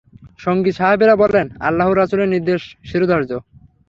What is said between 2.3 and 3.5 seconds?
নির্দেশ শিরধার্য।